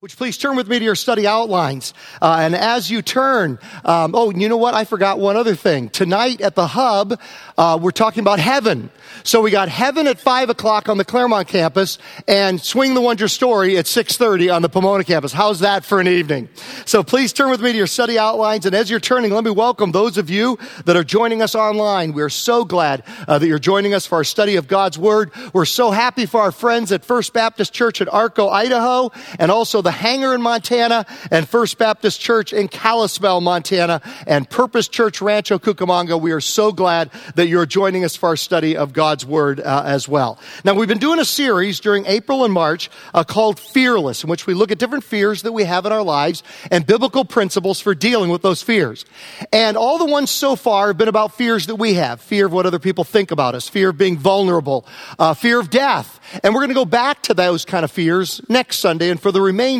[0.00, 1.92] You please turn with me to your study outlines?
[2.22, 4.72] Uh, and as you turn, um, oh, you know what?
[4.72, 5.88] I forgot one other thing.
[5.88, 7.20] Tonight at the Hub,
[7.58, 8.90] uh, we're talking about heaven.
[9.24, 11.98] So we got heaven at five o'clock on the Claremont campus,
[12.28, 15.32] and swing the wonder story at six thirty on the Pomona campus.
[15.32, 16.48] How's that for an evening?
[16.86, 19.50] So please turn with me to your study outlines, and as you're turning, let me
[19.50, 22.12] welcome those of you that are joining us online.
[22.12, 25.32] We're so glad uh, that you're joining us for our study of God's Word.
[25.52, 29.10] We're so happy for our friends at First Baptist Church at Arco, Idaho,
[29.40, 34.86] and also the Hangar in Montana, and First Baptist Church in Kalispell, Montana, and Purpose
[34.86, 36.20] Church Rancho Cucamonga.
[36.20, 39.84] We are so glad that you're joining us for our study of God's Word uh,
[39.86, 40.38] as well.
[40.62, 44.46] Now, we've been doing a series during April and March uh, called Fearless, in which
[44.46, 47.94] we look at different fears that we have in our lives and biblical principles for
[47.94, 49.06] dealing with those fears.
[49.54, 52.52] And all the ones so far have been about fears that we have fear of
[52.52, 54.86] what other people think about us, fear of being vulnerable,
[55.18, 56.20] uh, fear of death.
[56.44, 59.32] And we're going to go back to those kind of fears next Sunday and for
[59.32, 59.77] the remainder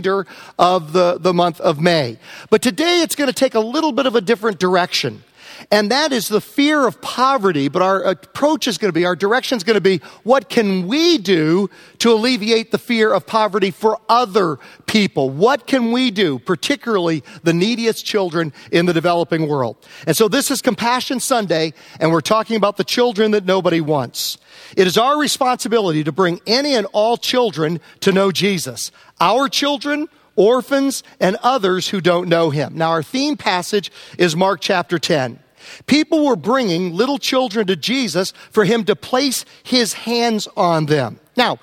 [0.58, 2.18] of the, the month of May.
[2.50, 5.22] But today it's going to take a little bit of a different direction.
[5.70, 7.68] And that is the fear of poverty.
[7.68, 10.86] But our approach is going to be, our direction is going to be, what can
[10.86, 15.30] we do to alleviate the fear of poverty for other people?
[15.30, 19.76] What can we do, particularly the neediest children in the developing world?
[20.06, 24.38] And so this is Compassion Sunday, and we're talking about the children that nobody wants.
[24.76, 28.90] It is our responsibility to bring any and all children to know Jesus.
[29.20, 32.76] Our children, orphans, and others who don't know him.
[32.76, 35.40] Now, our theme passage is Mark chapter 10.
[35.86, 41.20] People were bringing little children to Jesus for him to place his hands on them.
[41.36, 41.58] Now,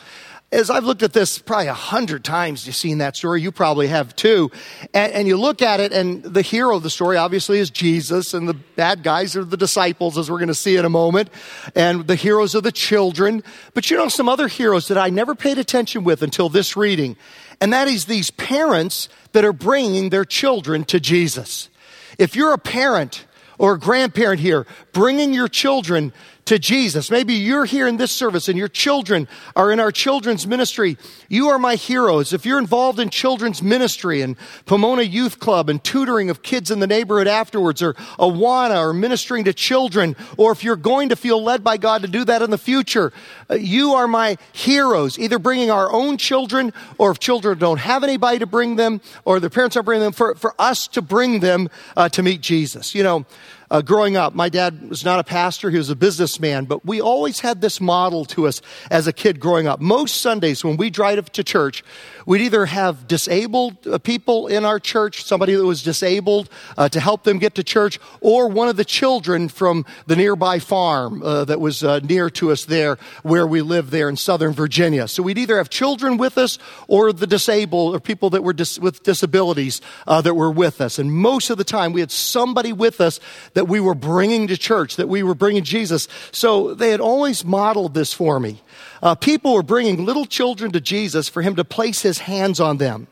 [0.55, 3.41] as I've looked at this probably a hundred times, you've seen that story.
[3.41, 4.51] You probably have too.
[4.93, 8.33] And, and, you look at it, and the hero of the story obviously is Jesus,
[8.33, 11.29] and the bad guys are the disciples, as we're going to see in a moment.
[11.75, 13.43] And the heroes are the children.
[13.73, 17.17] But you know, some other heroes that I never paid attention with until this reading.
[17.59, 21.69] And that is these parents that are bringing their children to Jesus.
[22.17, 23.25] If you're a parent
[23.57, 26.13] or a grandparent here, bringing your children
[26.45, 27.09] to Jesus.
[27.09, 30.95] Maybe you're here in this service and your children are in our children's ministry.
[31.27, 32.33] You are my heroes.
[32.33, 34.35] If you're involved in children's ministry and
[34.67, 39.45] Pomona Youth Club and tutoring of kids in the neighborhood afterwards or Awana or ministering
[39.45, 42.51] to children, or if you're going to feel led by God to do that in
[42.51, 43.11] the future,
[43.49, 48.03] uh, you are my heroes, either bringing our own children or if children don't have
[48.03, 51.39] anybody to bring them or their parents aren't bringing them for, for us to bring
[51.39, 52.93] them uh, to meet Jesus.
[52.93, 53.25] You know,
[53.71, 57.01] uh, growing up, my dad was not a pastor, he was a businessman, but we
[57.01, 58.61] always had this model to us
[58.91, 59.79] as a kid growing up.
[59.79, 61.83] Most Sundays when we drive to church,
[62.25, 66.99] we'd either have disabled uh, people in our church, somebody that was disabled uh, to
[66.99, 71.45] help them get to church, or one of the children from the nearby farm uh,
[71.45, 75.07] that was uh, near to us there where we live there in Southern Virginia.
[75.07, 78.79] So we'd either have children with us or the disabled or people that were dis-
[78.79, 80.99] with disabilities uh, that were with us.
[80.99, 83.19] And most of the time we had somebody with us
[83.55, 86.07] that we were bringing to church, that we were bringing Jesus.
[86.31, 88.61] So they had always modeled this for me.
[89.01, 92.77] Uh, people were bringing little children to Jesus for him to place his hands on
[92.77, 93.07] them.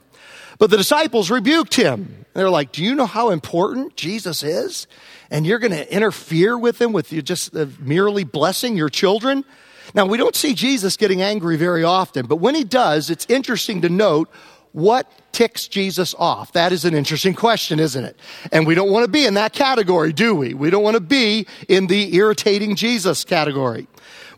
[0.60, 2.26] But the disciples rebuked him.
[2.34, 4.86] They're like, Do you know how important Jesus is?
[5.32, 9.46] And you're going to interfere with him with you just uh, merely blessing your children?
[9.94, 13.82] Now, we don't see Jesus getting angry very often, but when he does, it's interesting
[13.82, 14.30] to note
[14.74, 16.52] what ticks Jesus off?
[16.54, 18.18] That is an interesting question, isn't it?
[18.52, 20.54] And we don't want to be in that category, do we?
[20.54, 23.88] We don't want to be in the irritating Jesus category.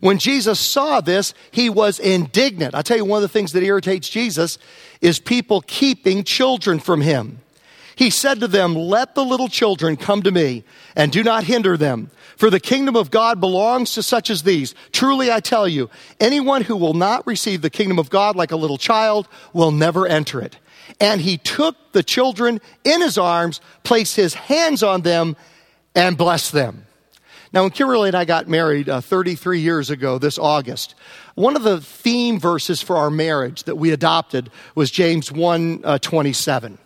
[0.00, 2.74] When Jesus saw this, he was indignant.
[2.74, 4.58] I tell you, one of the things that irritates Jesus
[5.00, 7.40] is people keeping children from him.
[7.96, 10.64] He said to them, Let the little children come to me
[10.94, 14.74] and do not hinder them, for the kingdom of God belongs to such as these.
[14.92, 15.88] Truly I tell you,
[16.20, 20.06] anyone who will not receive the kingdom of God like a little child will never
[20.06, 20.58] enter it.
[21.00, 25.34] And he took the children in his arms, placed his hands on them,
[25.94, 26.86] and blessed them.
[27.50, 30.94] Now, when Kimberly and I got married uh, 33 years ago this August,
[31.34, 35.98] one of the theme verses for our marriage that we adopted was James 1 uh,
[35.98, 36.76] 27.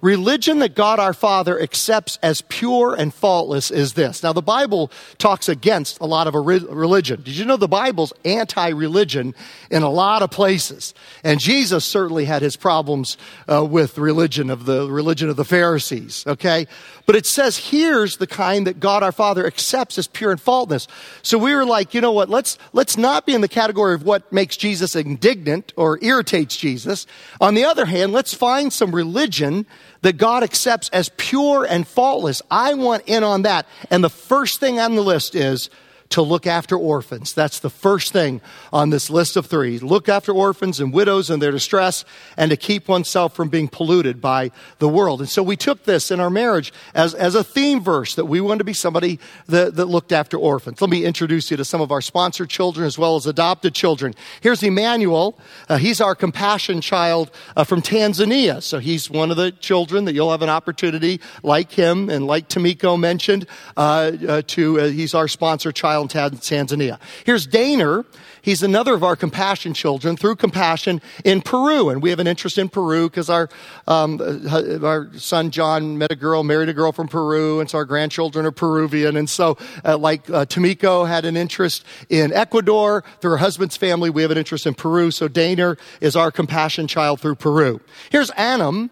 [0.00, 4.22] Religion that God our Father accepts as pure and faultless is this.
[4.22, 7.22] Now, the Bible talks against a lot of religion.
[7.22, 9.34] Did you know the Bible's anti religion
[9.70, 10.94] in a lot of places?
[11.24, 13.16] And Jesus certainly had his problems
[13.50, 16.66] uh, with religion, of the religion of the Pharisees, okay?
[17.06, 20.86] But it says here's the kind that God our Father accepts as pure and faultless.
[21.22, 22.28] So we were like, you know what?
[22.28, 27.06] Let's, let's not be in the category of what makes Jesus indignant or irritates Jesus.
[27.40, 29.66] On the other hand, let's find some religion
[30.02, 32.42] that God accepts as pure and faultless.
[32.50, 33.66] I want in on that.
[33.90, 35.70] And the first thing on the list is
[36.10, 37.34] to look after orphans.
[37.34, 38.40] That's the first thing
[38.72, 39.78] on this list of three.
[39.78, 42.04] Look after orphans and widows in their distress
[42.36, 45.20] and to keep oneself from being polluted by the world.
[45.20, 48.40] And so we took this in our marriage as, as a theme verse that we
[48.40, 49.18] wanted to be somebody
[49.48, 50.80] that, that looked after orphans.
[50.80, 54.14] Let me introduce you to some of our sponsored children as well as adopted children.
[54.40, 55.38] Here's Emmanuel.
[55.68, 58.62] Uh, he's our compassion child uh, from Tanzania.
[58.62, 62.48] So he's one of the children that you'll have an opportunity like him and like
[62.48, 63.46] Tamiko mentioned
[63.76, 66.98] uh, uh to, uh, he's our sponsor child in Tanzania.
[67.24, 68.04] Here's Daner.
[68.42, 71.90] He's another of our compassion children through compassion in Peru.
[71.90, 73.48] And we have an interest in Peru because our,
[73.86, 77.60] um, uh, our son John met a girl, married a girl from Peru.
[77.60, 79.16] And so our grandchildren are Peruvian.
[79.16, 84.08] And so, uh, like uh, Tamiko had an interest in Ecuador through her husband's family,
[84.08, 85.10] we have an interest in Peru.
[85.10, 87.80] So Daner is our compassion child through Peru.
[88.10, 88.90] Here's Anam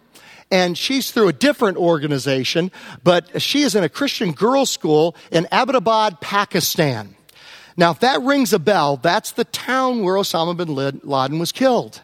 [0.50, 2.70] and she's through a different organization,
[3.02, 7.16] but she is in a Christian girls' school in Abbottabad, Pakistan.
[7.76, 12.02] Now, if that rings a bell, that's the town where Osama bin Laden was killed.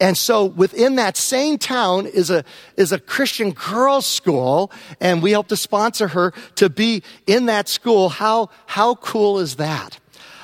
[0.00, 2.42] And so within that same town is a,
[2.78, 7.68] is a Christian girls' school, and we helped to sponsor her to be in that
[7.68, 8.08] school.
[8.08, 9.99] How, how cool is that?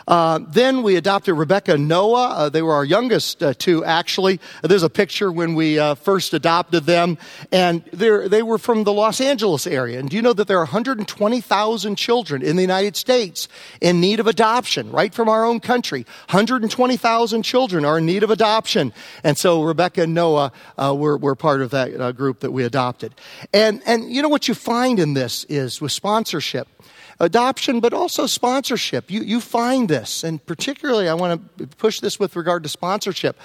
[0.07, 2.29] Uh, then we adopted Rebecca and Noah.
[2.29, 4.41] Uh, they were our youngest uh, two, actually.
[4.63, 7.19] There's a picture when we uh, first adopted them,
[7.51, 9.99] and they were from the Los Angeles area.
[9.99, 13.49] And do you know that there are 120,000 children in the United States
[13.81, 16.07] in need of adoption, right from our own country?
[16.31, 18.93] 120,000 children are in need of adoption.
[19.25, 23.15] And so Rebecca and Noah uh, were, were part of that group that we adopted.
[23.53, 26.69] And, and you know what you find in this is with sponsorship,
[27.19, 29.11] adoption, but also sponsorship.
[29.11, 33.39] You, you find this, and particularly I want to push this with regard to sponsorship.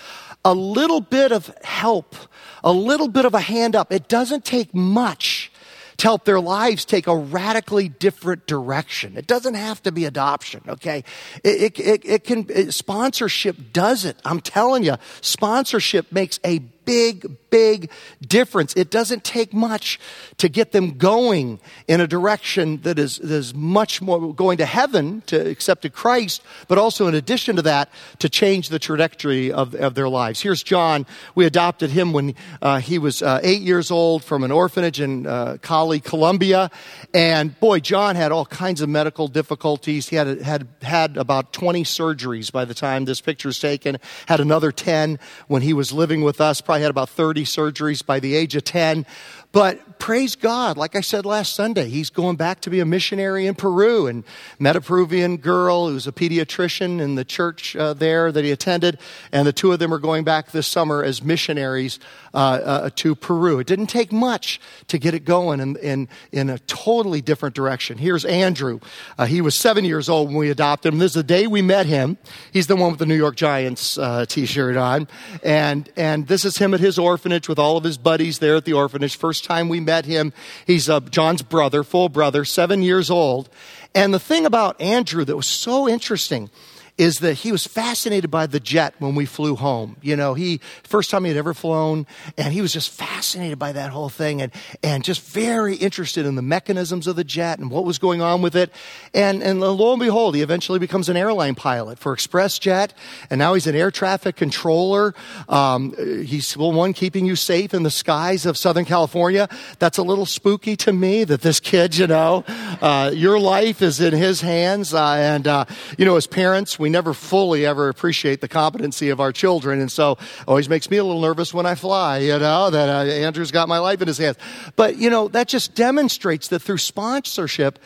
[0.43, 2.15] A little bit of help,
[2.63, 3.91] a little bit of a hand up.
[3.91, 5.51] It doesn't take much
[5.97, 9.15] to help their lives take a radically different direction.
[9.15, 11.03] It doesn't have to be adoption, okay?
[11.43, 14.17] It, it, it, it can, it, sponsorship does it.
[14.25, 17.91] I'm telling you, sponsorship makes a big, big
[18.25, 18.73] difference.
[18.75, 19.99] It doesn't take much
[20.37, 24.65] to get them going in a direction that is, that is much more going to
[24.65, 27.89] heaven to accept Christ, but also in addition to that,
[28.19, 30.41] to change the trajectory of, of their lives.
[30.41, 31.05] Here's John.
[31.35, 35.25] We adopted him when uh, he was uh, eight years old from an orphanage in
[35.25, 36.69] uh, Cali, Colombia.
[37.13, 40.09] And boy, John had all kinds of medical difficulties.
[40.09, 43.97] He had, had, had about 20 surgeries by the time this picture is taken,
[44.27, 48.21] had another 10 when he was living with us probably had about 30 surgeries by
[48.21, 49.05] the age of 10.
[49.51, 53.45] But praise God, like I said last Sunday, he's going back to be a missionary
[53.45, 54.23] in Peru and
[54.57, 58.97] met a Peruvian girl who's a pediatrician in the church uh, there that he attended.
[59.33, 61.99] And the two of them are going back this summer as missionaries
[62.33, 63.59] uh, uh, to Peru.
[63.59, 67.97] It didn't take much to get it going in, in, in a totally different direction.
[67.97, 68.79] Here's Andrew.
[69.17, 70.99] Uh, he was seven years old when we adopted him.
[70.99, 72.17] This is the day we met him.
[72.53, 75.09] He's the one with the New York Giants uh, t shirt on.
[75.43, 78.65] And, and this is him at his orphanage with all of his buddies there at
[78.65, 79.15] the orphanage.
[79.15, 80.31] First time we met him,
[80.65, 83.49] he's uh, John's brother, full brother, seven years old.
[83.95, 86.49] And the thing about Andrew that was so interesting
[86.97, 89.97] is that he was fascinated by the jet when we flew home.
[90.01, 92.05] You know, he, first time he had ever flown,
[92.37, 94.51] and he was just fascinated by that whole thing and,
[94.83, 98.41] and just very interested in the mechanisms of the jet and what was going on
[98.41, 98.71] with it.
[99.13, 102.91] And, and lo and behold, he eventually becomes an airline pilot for ExpressJet,
[103.29, 105.13] and now he's an air traffic controller.
[105.49, 105.95] Um,
[106.25, 109.49] he's, one, keeping you safe in the skies of Southern California.
[109.79, 112.43] That's a little spooky to me that this kid, you know,
[112.81, 114.93] uh, your life is in his hands.
[114.93, 115.65] Uh, and, uh,
[115.97, 119.79] you know, as parents, we never fully ever appreciate the competency of our children.
[119.79, 123.09] And so always makes me a little nervous when I fly, you know, that uh,
[123.09, 124.37] Andrew's got my life in his hands.
[124.75, 127.79] But, you know, that just demonstrates that through sponsorship,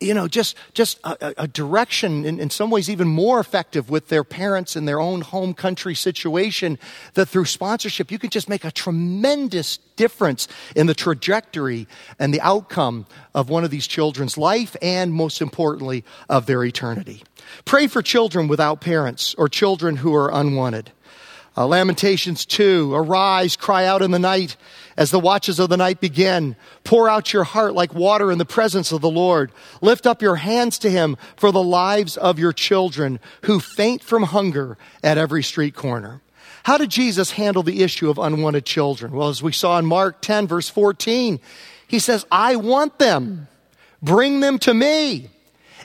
[0.00, 4.08] you know, just, just a, a direction in, in, some ways even more effective with
[4.08, 6.78] their parents in their own home country situation,
[7.14, 11.86] that through sponsorship, you can just make a tremendous difference in the trajectory
[12.18, 17.22] and the outcome of one of these children's life and most importantly, of their eternity.
[17.64, 20.92] Pray for children without parents or children who are unwanted.
[21.56, 24.56] Uh, Lamentations 2 Arise, cry out in the night
[24.96, 26.56] as the watches of the night begin.
[26.82, 29.52] Pour out your heart like water in the presence of the Lord.
[29.80, 34.24] Lift up your hands to Him for the lives of your children who faint from
[34.24, 36.22] hunger at every street corner.
[36.64, 39.12] How did Jesus handle the issue of unwanted children?
[39.12, 41.38] Well, as we saw in Mark 10, verse 14,
[41.86, 43.46] He says, I want them.
[44.02, 45.30] Bring them to me.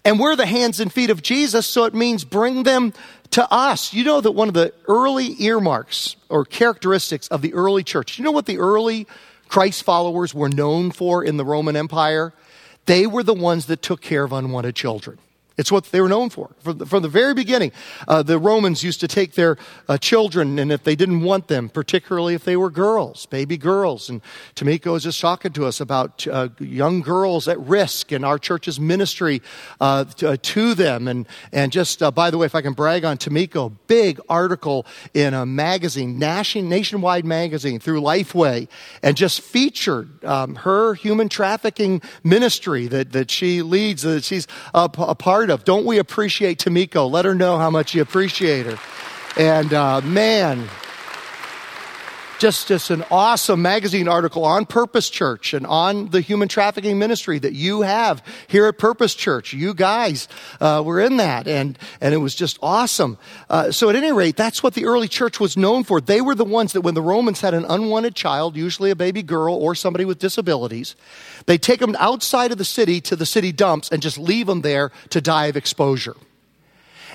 [0.06, 2.94] And we're the hands and feet of Jesus, so it means bring them
[3.32, 3.94] to us.
[3.94, 8.24] You know that one of the early earmarks or characteristics of the early church, you
[8.24, 9.08] know what the early
[9.48, 12.34] Christ followers were known for in the Roman Empire?
[12.86, 15.20] They were the ones that took care of unwanted children.
[15.60, 16.51] It's what they were known for.
[16.60, 17.74] From the, from the very beginning,
[18.08, 19.58] uh, the Romans used to take their
[19.89, 24.10] uh, children, and if they didn't want them, particularly if they were girls, baby girls,
[24.10, 24.22] and
[24.56, 28.80] Tamiko was just talking to us about uh, young girls at risk and our church's
[28.80, 29.42] ministry
[29.82, 31.10] uh, to, uh, to, them.
[31.10, 34.86] And, and just, uh, by the way, if I can brag on Tamiko, big article
[35.13, 38.70] in a magazine, nation, nationwide magazine through Lifeway,
[39.04, 44.89] and just featured um, her human trafficking ministry that, that she leads, that she's a,
[45.00, 45.63] a part of.
[45.65, 47.10] Don't we appreciate Tamiko?
[47.10, 48.79] Let her know how much you appreciate her.
[49.38, 50.68] And uh, man,
[52.39, 57.38] just, just an awesome magazine article on Purpose Church and on the human trafficking ministry
[57.38, 59.53] that you have here at Purpose Church.
[59.53, 60.27] You guys
[60.62, 63.17] uh, were in that, and, and it was just awesome.
[63.50, 66.00] Uh, so, at any rate, that's what the early church was known for.
[66.00, 69.22] They were the ones that when the Romans had an unwanted child, usually a baby
[69.22, 70.96] girl or somebody with disabilities,
[71.46, 74.62] they take them outside of the city to the city dumps and just leave them
[74.62, 76.15] there to die of exposure.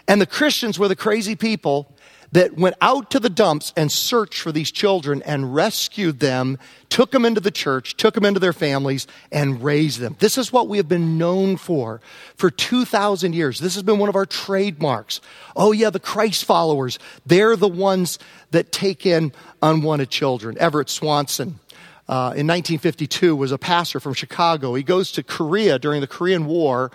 [0.07, 1.94] And the Christians were the crazy people
[2.35, 7.13] that went out to the dumps and searched for these children and rescued them, took
[7.13, 10.17] them into the church, took them into their families, and raised them.
[10.19, 12.01] This is what we have been known for
[12.35, 13.61] for 2,000 years.
[13.61, 15.21] This has been one of our trademarks.
[15.55, 18.19] Oh, yeah, the Christ followers, they're the ones
[18.51, 20.59] that take in unwanted children.
[20.59, 21.61] Everett Swanson.
[22.07, 24.75] Uh, in 1952 was a pastor from Chicago.
[24.75, 26.91] He goes to Korea during the Korean War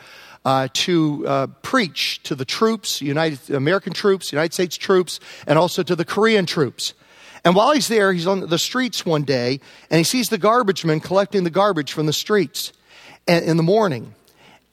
[0.50, 5.84] uh, to uh, preach to the troops, United American troops, United States troops, and also
[5.84, 6.96] to the Korean troops.
[7.46, 9.60] And while he's there, he's on the streets one day,
[9.92, 12.74] and he sees the garbage men collecting the garbage from the streets
[13.28, 14.16] in the morning.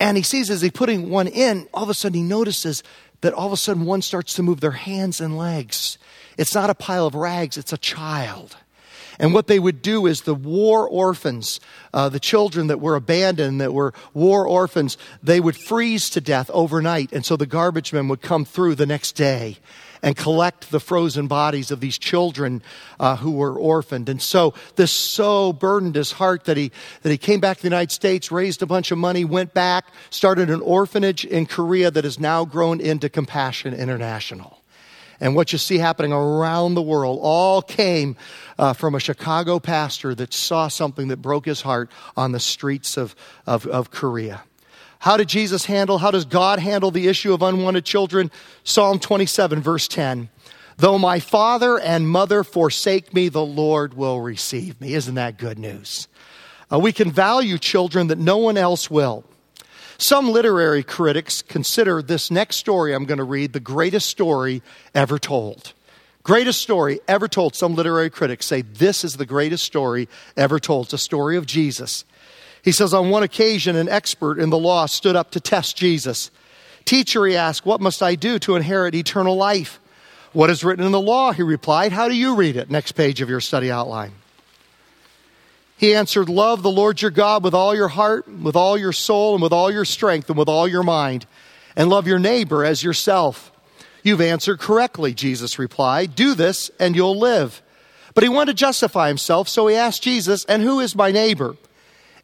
[0.00, 2.82] And he sees as he's putting one in, all of a sudden he notices
[3.20, 5.98] that all of a sudden one starts to move their hands and legs.
[6.38, 8.56] It's not a pile of rags, it's a child.
[9.18, 11.60] And what they would do is the war orphans,
[11.94, 16.50] uh, the children that were abandoned, that were war orphans, they would freeze to death
[16.52, 17.12] overnight.
[17.12, 19.58] And so the garbage men would come through the next day
[20.02, 22.62] and collect the frozen bodies of these children
[23.00, 24.08] uh, who were orphaned.
[24.08, 26.70] And so this so burdened his heart that he,
[27.02, 29.86] that he came back to the United States, raised a bunch of money, went back,
[30.10, 34.55] started an orphanage in Korea that has now grown into Compassion International
[35.20, 38.16] and what you see happening around the world all came
[38.58, 42.96] uh, from a Chicago pastor that saw something that broke his heart on the streets
[42.96, 43.14] of,
[43.46, 44.42] of, of Korea.
[44.98, 48.30] How did Jesus handle, how does God handle the issue of unwanted children?
[48.64, 50.30] Psalm 27, verse 10.
[50.78, 54.94] Though my father and mother forsake me, the Lord will receive me.
[54.94, 56.08] Isn't that good news?
[56.70, 59.24] Uh, we can value children that no one else will.
[59.98, 64.62] Some literary critics consider this next story I'm going to read the greatest story
[64.94, 65.72] ever told.
[66.22, 67.54] Greatest story ever told.
[67.54, 70.86] Some literary critics say this is the greatest story ever told.
[70.86, 72.04] It's a story of Jesus.
[72.62, 76.30] He says, On one occasion, an expert in the law stood up to test Jesus.
[76.84, 79.80] Teacher, he asked, What must I do to inherit eternal life?
[80.32, 81.32] What is written in the law?
[81.32, 81.92] He replied.
[81.92, 82.70] How do you read it?
[82.70, 84.12] Next page of your study outline.
[85.76, 89.34] He answered, Love the Lord your God with all your heart, with all your soul,
[89.34, 91.26] and with all your strength, and with all your mind,
[91.76, 93.52] and love your neighbor as yourself.
[94.02, 96.14] You've answered correctly, Jesus replied.
[96.14, 97.60] Do this, and you'll live.
[98.14, 101.56] But he wanted to justify himself, so he asked Jesus, And who is my neighbor?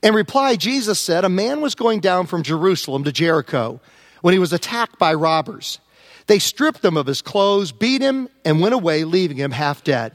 [0.03, 3.81] In reply, Jesus said, A man was going down from Jerusalem to Jericho
[4.23, 5.79] when he was attacked by robbers.
[6.27, 10.15] They stripped him of his clothes, beat him, and went away, leaving him half dead.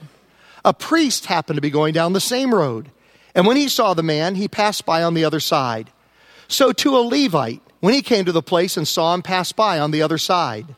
[0.65, 2.89] A priest happened to be going down the same road.
[3.37, 5.91] And when he saw the man, he passed by on the other side.
[6.47, 9.77] So to a Levite, when he came to the place and saw him, pass by
[9.79, 10.75] on the other side.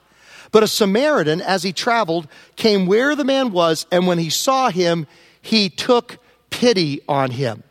[0.52, 4.70] But a Samaritan, as he traveled, came where the man was, and when he saw
[4.70, 5.08] him,
[5.42, 6.18] he took
[6.50, 7.64] pity on him.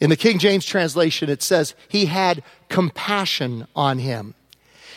[0.00, 4.34] In the King James translation, it says, he had compassion on him.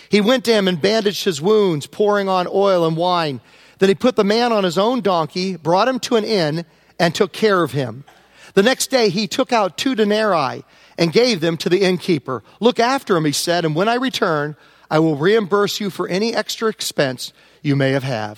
[0.07, 3.41] He went to him and bandaged his wounds, pouring on oil and wine.
[3.79, 6.65] Then he put the man on his own donkey, brought him to an inn,
[6.97, 8.05] and took care of him.
[8.55, 10.63] The next day he took out two denarii
[10.97, 12.41] and gave them to the innkeeper.
[12.59, 14.55] Look after him, he said, and when I return,
[14.89, 18.37] I will reimburse you for any extra expense you may have had.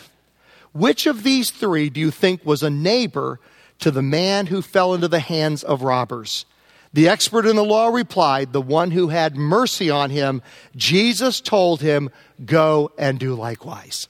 [0.73, 3.39] Which of these three do you think was a neighbor
[3.79, 6.45] to the man who fell into the hands of robbers?
[6.93, 10.41] The expert in the law replied, The one who had mercy on him.
[10.75, 12.09] Jesus told him,
[12.43, 14.07] Go and do likewise.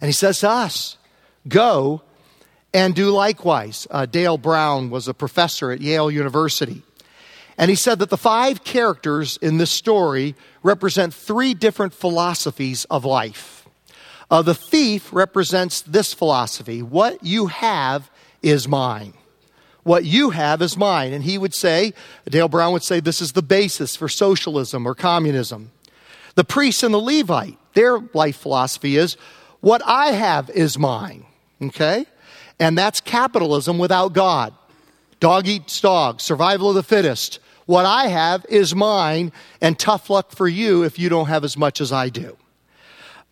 [0.00, 0.96] And he says to us,
[1.48, 2.02] Go
[2.72, 3.86] and do likewise.
[3.90, 6.82] Uh, Dale Brown was a professor at Yale University.
[7.58, 13.04] And he said that the five characters in this story represent three different philosophies of
[13.04, 13.68] life.
[14.30, 18.10] Uh, the thief represents this philosophy what you have
[18.42, 19.12] is mine.
[19.82, 21.12] What you have is mine.
[21.12, 21.92] And he would say,
[22.28, 25.72] Dale Brown would say, this is the basis for socialism or communism.
[26.36, 29.16] The priest and the Levite, their life philosophy is
[29.60, 31.26] what I have is mine.
[31.60, 32.06] Okay?
[32.60, 34.54] And that's capitalism without God.
[35.18, 37.40] Dog eats dog, survival of the fittest.
[37.66, 41.56] What I have is mine, and tough luck for you if you don't have as
[41.56, 42.36] much as I do.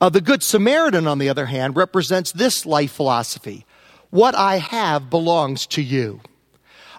[0.00, 3.64] Uh, the Good Samaritan, on the other hand, represents this life philosophy
[4.10, 6.20] what I have belongs to you.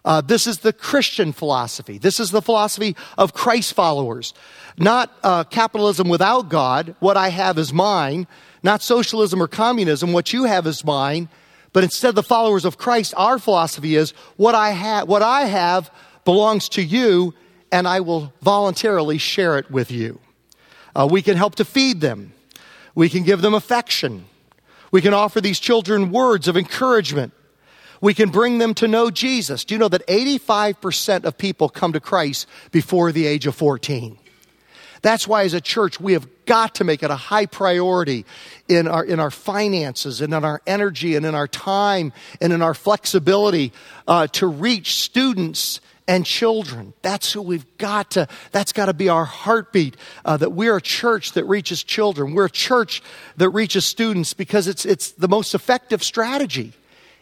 [0.06, 1.98] Uh, this is the Christian philosophy.
[1.98, 4.34] This is the philosophy of Christ followers.
[4.78, 8.28] Not uh, capitalism without God, what I have is mine.
[8.62, 11.30] Not socialism or communism, what you have is mine.
[11.72, 15.92] But instead, the followers of Christ, our philosophy is what I, ha- what I have
[16.26, 17.34] belongs to you,
[17.72, 20.20] and I will voluntarily share it with you.
[20.96, 22.34] Uh, we can help to feed them,
[22.96, 24.26] we can give them affection,
[24.92, 27.34] we can offer these children words of encouragement.
[28.02, 29.66] We can bring them to know Jesus.
[29.66, 34.18] Do you know that 85% of people come to Christ before the age of 14?
[35.02, 38.26] That's why, as a church, we have got to make it a high priority
[38.68, 42.62] in our, in our finances and in our energy and in our time and in
[42.62, 43.72] our flexibility
[44.08, 46.94] uh, to reach students and children.
[47.04, 49.96] That's who we've got to, that's got to be our heartbeat.
[50.26, 52.34] Uh, that we're a church that reaches children.
[52.34, 53.04] We're a church
[53.38, 56.74] that reaches students because it's, it's the most effective strategy.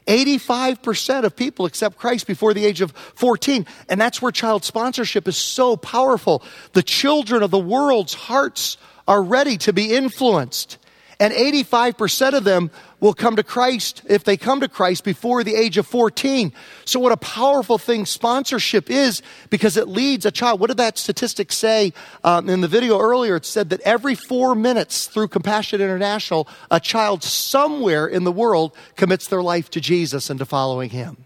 [0.07, 3.65] 85% of people accept Christ before the age of 14.
[3.89, 6.43] And that's where child sponsorship is so powerful.
[6.73, 10.77] The children of the world's hearts are ready to be influenced.
[11.19, 15.55] And 85% of them will come to Christ if they come to Christ before the
[15.55, 16.51] age of 14.
[16.85, 20.59] So, what a powerful thing sponsorship is because it leads a child.
[20.59, 23.35] What did that statistic say um, in the video earlier?
[23.35, 28.75] It said that every four minutes through Compassion International, a child somewhere in the world
[28.95, 31.17] commits their life to Jesus and to following Him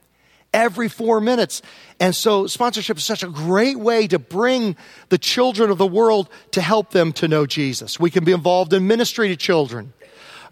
[0.54, 1.62] every four minutes.
[2.00, 4.76] And so sponsorship is such a great way to bring
[5.10, 8.00] the children of the world to help them to know Jesus.
[8.00, 9.94] We can be involved in ministry to children.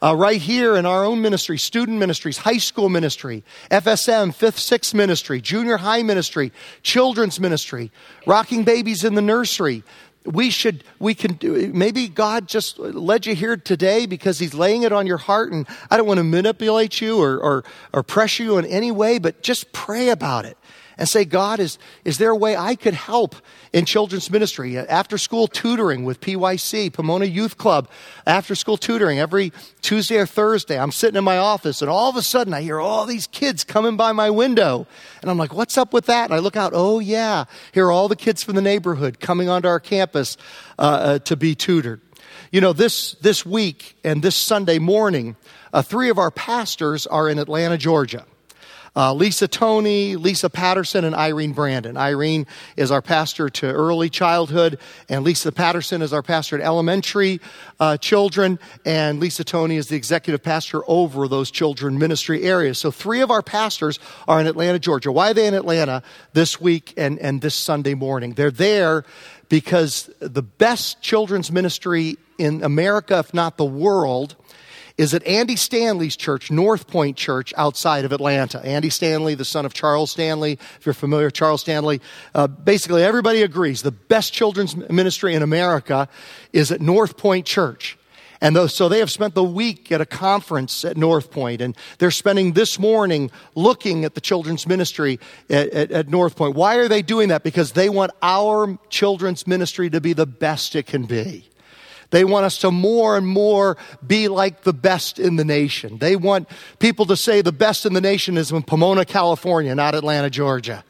[0.02, 4.94] Uh, right here in our own ministry, student ministries, high school ministry, FSM, fifth, sixth
[4.94, 6.54] ministry, junior high ministry,
[6.84, 7.92] children's ministry,
[8.26, 9.84] rocking babies in the nursery,
[10.26, 14.84] we should we can do maybe god just led you here today because he's laying
[14.84, 18.44] it on your heart and i don't want to manipulate you or, or, or pressure
[18.44, 20.58] you in any way but just pray about it
[21.00, 23.36] and say, God, is, is there a way I could help
[23.72, 24.78] in children's ministry?
[24.78, 27.90] After school tutoring with PYC, Pomona Youth Club,
[28.28, 30.78] after school tutoring every Tuesday or Thursday.
[30.78, 33.64] I'm sitting in my office and all of a sudden I hear all these kids
[33.64, 34.86] coming by my window.
[35.22, 36.26] And I'm like, what's up with that?
[36.26, 39.48] And I look out, oh yeah, here are all the kids from the neighborhood coming
[39.48, 40.36] onto our campus
[40.78, 42.02] uh, uh, to be tutored.
[42.52, 45.38] You know, this, this week and this Sunday morning,
[45.72, 48.26] uh, three of our pastors are in Atlanta, Georgia.
[48.96, 51.98] Uh, Lisa Tony, Lisa Patterson, and Irene Brandon.
[51.98, 57.40] Irene is our pastor to early childhood, and Lisa Patterson is our pastor to elementary
[57.80, 62.78] uh, children, and Lisa Tony is the executive pastor over those children ministry areas.
[62.78, 65.12] So three of our pastors are in Atlanta, Georgia.
[65.12, 68.34] Why are they in Atlanta this week and, and this Sunday morning?
[68.34, 69.06] They're there
[69.50, 74.36] because the best children's ministry in America, if not the world,
[75.00, 78.60] is at Andy Stanley's church, North Point Church, outside of Atlanta.
[78.66, 82.02] Andy Stanley, the son of Charles Stanley, if you're familiar with Charles Stanley,
[82.36, 86.10] uh, basically everybody agrees the best children's ministry in America
[86.52, 87.98] is at North Point Church.
[88.42, 91.78] And those, so they have spent the week at a conference at North Point, and
[92.00, 95.18] they're spending this morning looking at the children's ministry
[95.50, 96.56] at, at, at North Point.
[96.56, 97.44] Why are they doing that?
[97.44, 101.49] Because they want our children's ministry to be the best it can be.
[102.12, 106.00] They want us to more and more be like the best in the nation.
[106.00, 109.96] They want people to say the best in the nation is in Pomona, California, not
[109.96, 110.84] Atlanta, Georgia.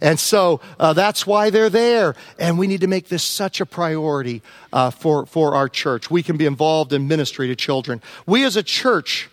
[0.00, 2.16] And so uh, that's why they're there.
[2.38, 6.10] And we need to make this such a priority uh, for, for our church.
[6.10, 8.02] We can be involved in ministry to children.
[8.26, 9.30] We as a church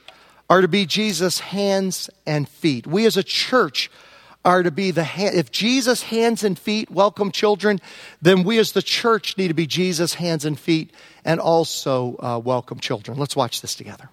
[0.47, 2.85] are to be Jesus' hands and feet.
[2.85, 3.89] We as a church
[4.45, 5.35] are to be the hand.
[5.35, 7.79] If Jesus' hands and feet welcome children,
[8.21, 10.91] then we as the church need to be Jesus' hands and feet
[11.25, 13.17] and also uh, welcome children.
[13.17, 14.09] Let's watch this together.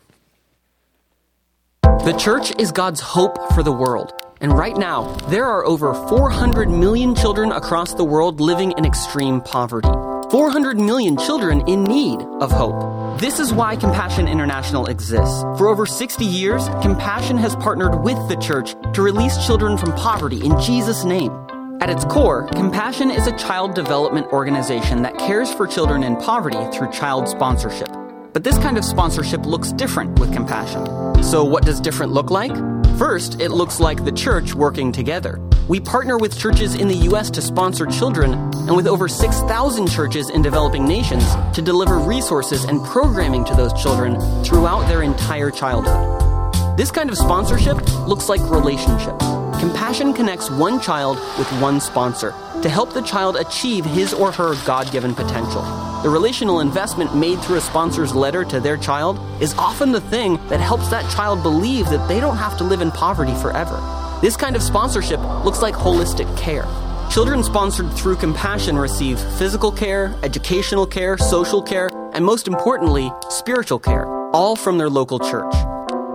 [1.82, 4.12] The church is God's hope for the world.
[4.40, 9.40] And right now, there are over 400 million children across the world living in extreme
[9.40, 9.88] poverty.
[10.30, 13.05] 400 million children in need of hope.
[13.18, 15.40] This is why Compassion International exists.
[15.56, 20.44] For over 60 years, Compassion has partnered with the church to release children from poverty
[20.44, 21.32] in Jesus' name.
[21.80, 26.58] At its core, Compassion is a child development organization that cares for children in poverty
[26.76, 27.88] through child sponsorship.
[28.34, 30.84] But this kind of sponsorship looks different with Compassion.
[31.24, 32.54] So, what does different look like?
[32.98, 35.40] First, it looks like the church working together.
[35.68, 37.28] We partner with churches in the U.S.
[37.30, 41.24] to sponsor children and with over 6,000 churches in developing nations
[41.54, 46.78] to deliver resources and programming to those children throughout their entire childhood.
[46.78, 49.18] This kind of sponsorship looks like relationship.
[49.58, 52.30] Compassion connects one child with one sponsor
[52.62, 55.62] to help the child achieve his or her God given potential.
[56.04, 60.36] The relational investment made through a sponsor's letter to their child is often the thing
[60.46, 63.82] that helps that child believe that they don't have to live in poverty forever.
[64.22, 66.66] This kind of sponsorship looks like holistic care.
[67.10, 73.78] Children sponsored through Compassion receive physical care, educational care, social care, and most importantly, spiritual
[73.78, 75.54] care, all from their local church.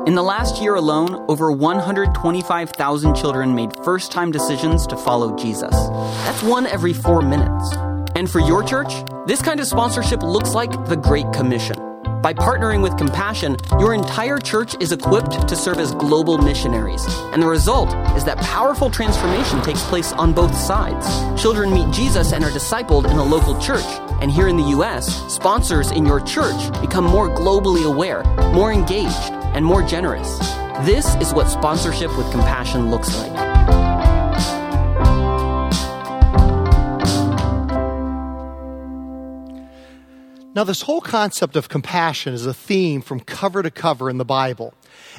[0.08, 5.74] In the last year alone, over 125,000 children made first time decisions to follow Jesus.
[6.26, 7.76] That's one every four minutes.
[8.16, 8.92] And for your church,
[9.28, 11.78] this kind of sponsorship looks like the Great Commission.
[12.22, 17.04] By partnering with Compassion, your entire church is equipped to serve as global missionaries.
[17.34, 21.08] And the result is that powerful transformation takes place on both sides.
[21.42, 23.86] Children meet Jesus and are discipled in a local church.
[24.22, 29.32] And here in the U.S., sponsors in your church become more globally aware, more engaged,
[29.56, 30.38] and more generous.
[30.86, 33.51] This is what sponsorship with compassion looks like.
[40.54, 44.26] Now, this whole concept of compassion is a theme from cover to cover in the
[44.26, 44.74] Bible.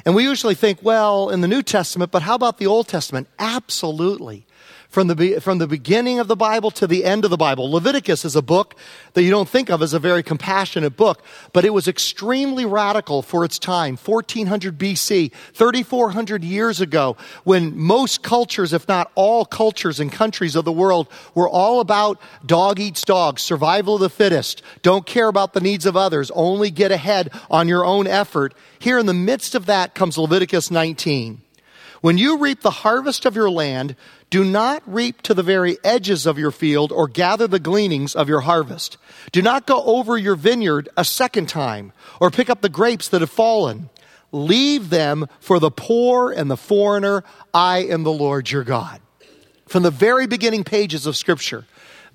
[0.05, 3.27] And we usually think, well, in the New Testament, but how about the Old Testament?
[3.39, 4.45] Absolutely
[4.93, 7.71] from the, from the beginning of the Bible to the end of the Bible.
[7.71, 8.75] Leviticus is a book
[9.13, 13.23] that you don't think of as a very compassionate book, but it was extremely radical
[13.23, 13.97] for its time.
[13.97, 20.63] 1400 BC, 3400 years ago, when most cultures, if not all cultures and countries of
[20.63, 25.53] the world, were all about dog eats dog, survival of the fittest, don't care about
[25.53, 28.53] the needs of others, only get ahead on your own effort.
[28.77, 31.41] Here in the midst of that comes Leviticus 19.
[32.03, 33.95] When you reap the harvest of your land,
[34.33, 38.27] do not reap to the very edges of your field or gather the gleanings of
[38.27, 38.97] your harvest.
[39.31, 43.21] Do not go over your vineyard a second time or pick up the grapes that
[43.21, 43.91] have fallen.
[44.31, 47.23] Leave them for the poor and the foreigner.
[47.53, 49.01] I am the Lord your God.
[49.67, 51.67] From the very beginning pages of Scripture,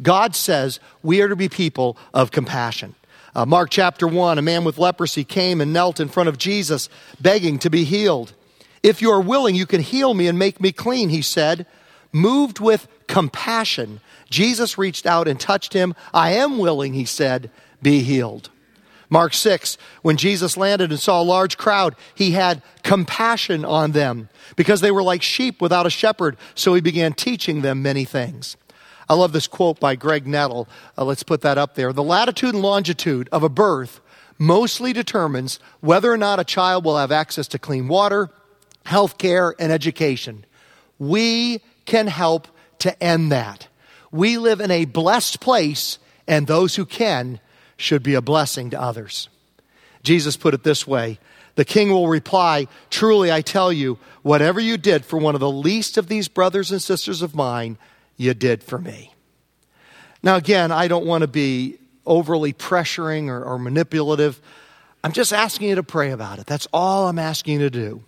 [0.02, 2.96] God says we are to be people of compassion.
[3.32, 6.88] Uh, Mark chapter 1, a man with leprosy came and knelt in front of Jesus,
[7.20, 8.32] begging to be healed.
[8.82, 11.64] If you are willing, you can heal me and make me clean, he said.
[12.12, 15.94] Moved with compassion, Jesus reached out and touched him.
[16.12, 17.50] I am willing, he said,
[17.82, 18.50] be healed.
[19.10, 24.28] Mark 6, when Jesus landed and saw a large crowd, he had compassion on them
[24.56, 28.56] because they were like sheep without a shepherd, so he began teaching them many things.
[29.08, 30.68] I love this quote by Greg Nettle.
[30.96, 31.94] Uh, let's put that up there.
[31.94, 34.00] The latitude and longitude of a birth
[34.36, 38.28] mostly determines whether or not a child will have access to clean water,
[38.84, 40.44] health care, and education.
[40.98, 42.46] We can help
[42.80, 43.66] to end that.
[44.12, 47.40] We live in a blessed place, and those who can
[47.76, 49.28] should be a blessing to others.
[50.02, 51.18] Jesus put it this way
[51.54, 55.50] The king will reply, Truly I tell you, whatever you did for one of the
[55.50, 57.78] least of these brothers and sisters of mine,
[58.16, 59.14] you did for me.
[60.22, 64.40] Now, again, I don't want to be overly pressuring or, or manipulative.
[65.02, 66.46] I'm just asking you to pray about it.
[66.46, 68.04] That's all I'm asking you to do.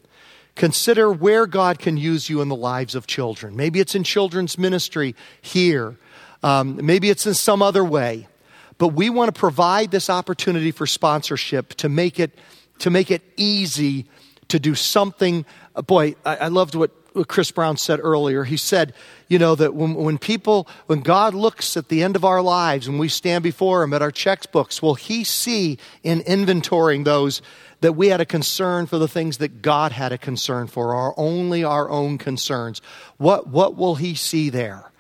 [0.61, 3.57] Consider where God can use you in the lives of children.
[3.57, 5.97] Maybe it's in children's ministry here,
[6.43, 8.29] um, maybe it's in some other way.
[8.77, 12.39] But we want to provide this opportunity for sponsorship to make it,
[12.81, 14.05] to make it easy
[14.49, 15.47] to do something.
[15.75, 16.91] Uh, boy, I, I loved what
[17.27, 18.45] Chris Brown said earlier.
[18.45, 18.93] He said,
[19.29, 22.87] you know, that when, when people, when God looks at the end of our lives
[22.87, 27.41] and we stand before Him at our checkbooks, will He see in inventorying those
[27.81, 31.15] that we had a concern for the things that God had a concern for, our
[31.17, 32.83] only our own concerns.
[33.17, 34.91] What, what will He see there?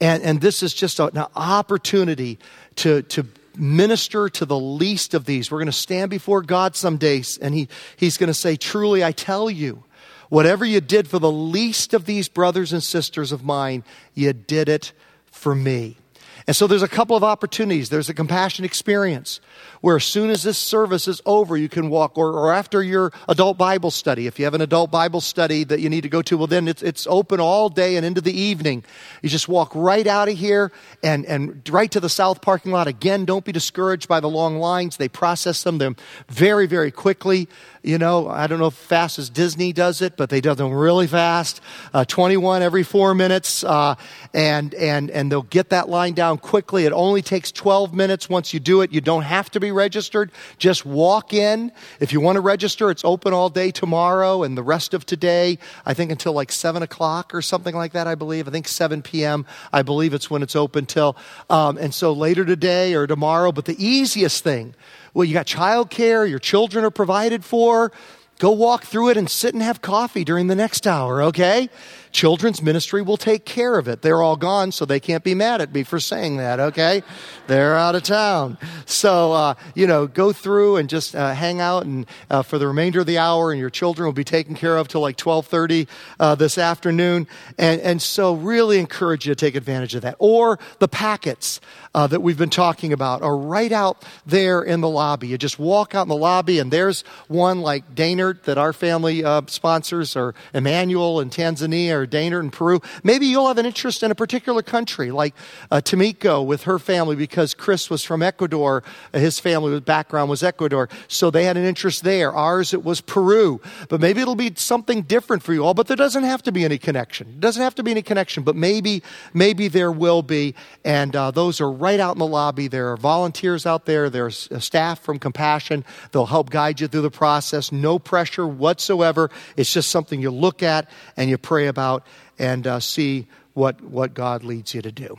[0.00, 2.38] And, and this is just an opportunity
[2.76, 5.50] to, to minister to the least of these.
[5.50, 9.04] We're going to stand before God some days, and he, He's going to say, Truly,
[9.04, 9.84] I tell you,
[10.28, 14.68] whatever you did for the least of these brothers and sisters of mine, you did
[14.68, 14.92] it
[15.30, 15.96] for me.
[16.46, 17.88] And so there's a couple of opportunities.
[17.88, 19.40] There's a compassion experience
[19.82, 23.12] where as soon as this service is over, you can walk, or, or after your
[23.28, 24.26] adult Bible study.
[24.26, 26.68] If you have an adult Bible study that you need to go to, well, then
[26.68, 28.84] it's, it's open all day and into the evening.
[29.22, 30.70] You just walk right out of here
[31.02, 32.86] and, and right to the south parking lot.
[32.86, 34.96] Again, don't be discouraged by the long lines.
[34.96, 35.96] They process them, them
[36.28, 37.48] very, very quickly.
[37.82, 40.72] You know, I don't know if fast as Disney does it, but they do them
[40.72, 41.60] really fast.
[41.92, 43.64] Uh, 21 every four minutes.
[43.64, 43.96] Uh,
[44.32, 46.86] and, and, and they'll get that line down around quickly.
[46.86, 48.92] It only takes 12 minutes once you do it.
[48.92, 50.30] You don't have to be registered.
[50.58, 51.72] Just walk in.
[52.00, 55.58] If you want to register, it's open all day tomorrow and the rest of today,
[55.84, 58.48] I think until like 7 o'clock or something like that, I believe.
[58.48, 61.16] I think 7 p.m., I believe it's when it's open till.
[61.50, 63.52] Um, and so later today or tomorrow.
[63.52, 64.74] But the easiest thing,
[65.12, 67.92] well, you got childcare, your children are provided for.
[68.38, 71.68] Go walk through it and sit and have coffee during the next hour, okay?
[72.12, 74.02] Children's ministry will take care of it.
[74.02, 77.02] They're all gone, so they can't be mad at me for saying that, okay?
[77.46, 78.58] They're out of town.
[78.84, 82.66] So, uh, you know, go through and just uh, hang out and uh, for the
[82.66, 85.88] remainder of the hour, and your children will be taken care of till like 1230
[86.20, 87.26] uh, this afternoon.
[87.58, 90.16] And, and so really encourage you to take advantage of that.
[90.18, 91.60] Or the packets
[91.94, 95.28] uh, that we've been talking about are right out there in the lobby.
[95.28, 99.24] You just walk out in the lobby, and there's one like Dainert that our family
[99.24, 102.80] uh, sponsors, or Emmanuel in Tanzania, or Dainert in Peru.
[103.02, 105.34] Maybe you'll have an interest in a particular country, like
[105.70, 108.82] uh, Tamiko with her family, because Chris was from Ecuador.
[109.12, 112.32] His family background was Ecuador, so they had an interest there.
[112.32, 113.60] Ours, it was Peru.
[113.88, 116.64] But maybe it'll be something different for you all, but there doesn't have to be
[116.64, 117.28] any connection.
[117.28, 121.30] It doesn't have to be any connection, but maybe, maybe there will be, and uh,
[121.30, 122.68] those are right out in the lobby.
[122.68, 125.84] There are volunteers out there, there's staff from Compassion.
[126.10, 127.70] They'll help guide you through the process.
[127.72, 129.30] No pressure whatsoever.
[129.56, 131.91] It's just something you look at and you pray about
[132.38, 135.18] and uh, see what, what God leads you to do.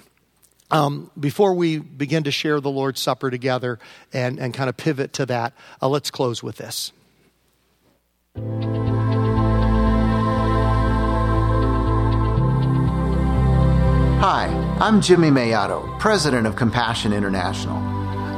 [0.71, 3.77] Um, before we begin to share the Lord's Supper together
[4.11, 6.91] and, and kind of pivot to that, uh, let's close with this.
[14.19, 14.47] Hi,
[14.79, 17.77] I'm Jimmy Mellado, President of Compassion International.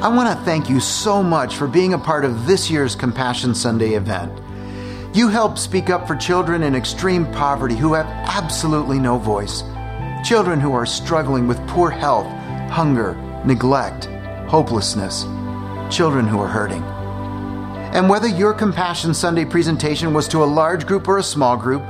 [0.03, 3.55] I want to thank you so much for being a part of this year's Compassion
[3.55, 4.33] Sunday event.
[5.15, 9.63] You help speak up for children in extreme poverty who have absolutely no voice,
[10.25, 12.27] children who are struggling with poor health,
[12.69, 13.13] hunger,
[13.45, 14.09] neglect,
[14.49, 15.23] hopelessness,
[15.89, 16.83] children who are hurting.
[17.93, 21.83] And whether your Compassion Sunday presentation was to a large group or a small group,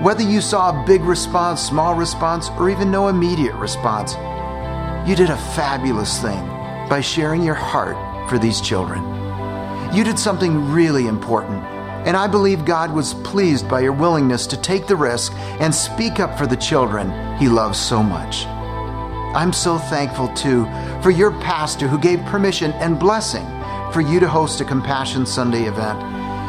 [0.00, 4.12] whether you saw a big response, small response, or even no immediate response,
[5.04, 6.46] you did a fabulous thing
[6.88, 9.02] by sharing your heart for these children.
[9.92, 11.64] You did something really important,
[12.06, 16.20] and I believe God was pleased by your willingness to take the risk and speak
[16.20, 18.46] up for the children He loves so much.
[19.34, 20.64] I'm so thankful, too,
[21.02, 23.46] for your pastor who gave permission and blessing
[23.92, 26.02] for you to host a Compassion Sunday event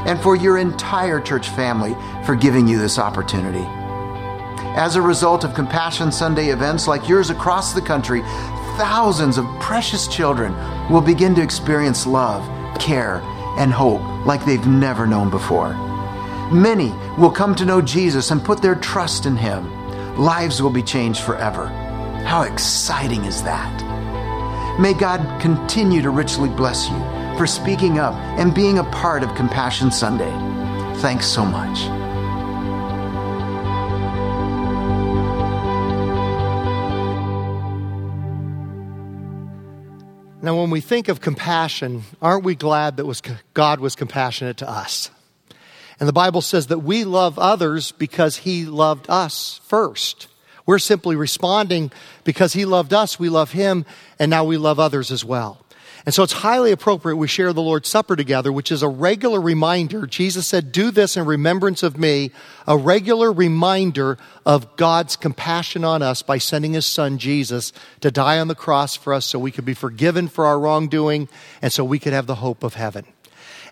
[0.08, 3.66] and for your entire church family for giving you this opportunity.
[4.76, 8.22] As a result of Compassion Sunday events like yours across the country,
[8.78, 10.54] thousands of precious children
[10.90, 12.44] will begin to experience love,
[12.80, 13.22] care,
[13.58, 15.74] and hope like they've never known before.
[16.52, 20.18] Many will come to know Jesus and put their trust in Him.
[20.18, 21.68] Lives will be changed forever.
[22.26, 24.80] How exciting is that?
[24.80, 26.98] May God continue to richly bless you
[27.38, 30.32] for speaking up and being a part of Compassion Sunday.
[31.02, 31.99] Thanks so much.
[40.50, 43.22] Now, when we think of compassion, aren't we glad that was,
[43.54, 45.12] God was compassionate to us?
[46.00, 50.28] And the Bible says that we love others because He loved us first.
[50.66, 51.92] We're simply responding
[52.24, 53.86] because He loved us, we love Him,
[54.18, 55.64] and now we love others as well.
[56.06, 59.42] And so it's highly appropriate we share the Lord's Supper together, which is a regular
[59.42, 60.06] reminder.
[60.06, 62.32] Jesus said, Do this in remembrance of me,
[62.66, 68.40] a regular reminder of God's compassion on us by sending his son Jesus to die
[68.40, 71.28] on the cross for us so we could be forgiven for our wrongdoing
[71.62, 73.06] and so we could have the hope of heaven.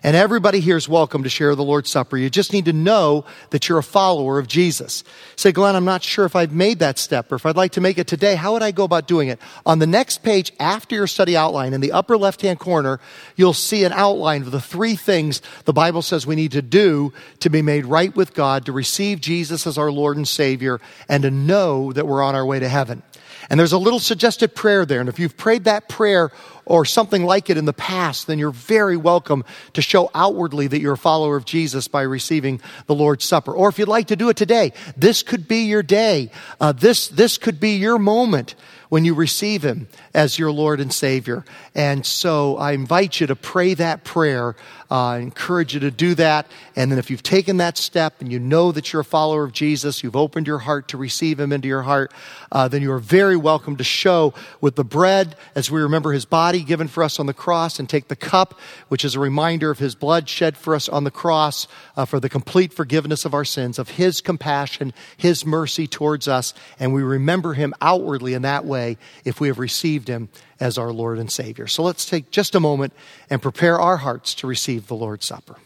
[0.04, 2.16] And everybody here is welcome to share the Lord's Supper.
[2.16, 5.02] You just need to know that you're a follower of Jesus.
[5.34, 7.80] Say, Glenn, I'm not sure if I've made that step or if I'd like to
[7.80, 8.36] make it today.
[8.36, 9.40] How would I go about doing it?
[9.66, 13.00] On the next page after your study outline in the upper left hand corner,
[13.34, 17.12] you'll see an outline of the three things the Bible says we need to do
[17.40, 21.24] to be made right with God, to receive Jesus as our Lord and Savior, and
[21.24, 23.02] to know that we're on our way to heaven.
[23.50, 25.00] And there's a little suggested prayer there.
[25.00, 26.30] And if you've prayed that prayer
[26.66, 30.80] or something like it in the past, then you're very welcome to show outwardly that
[30.80, 33.54] you're a follower of Jesus by receiving the Lord's Supper.
[33.54, 36.30] Or if you'd like to do it today, this could be your day.
[36.60, 38.54] Uh, this, this could be your moment
[38.90, 41.44] when you receive Him as your Lord and Savior.
[41.74, 44.54] And so I invite you to pray that prayer.
[44.90, 46.46] Uh, I encourage you to do that.
[46.74, 49.52] And then if you've taken that step and you know that you're a follower of
[49.52, 52.12] Jesus, you've opened your heart to receive Him into your heart,
[52.50, 56.24] uh, then you are very welcome to show with the bread as we remember His
[56.24, 59.70] body given for us on the cross and take the cup, which is a reminder
[59.70, 63.34] of His blood shed for us on the cross uh, for the complete forgiveness of
[63.34, 66.54] our sins, of His compassion, His mercy towards us.
[66.80, 70.28] And we remember Him outwardly in that way if we have received him
[70.60, 71.66] as our Lord and Savior.
[71.66, 72.92] So let's take just a moment
[73.30, 75.56] and prepare our hearts to receive the Lord's Supper.